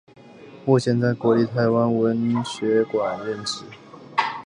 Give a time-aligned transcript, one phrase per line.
[0.65, 3.63] 目前在国立台湾文学馆任职。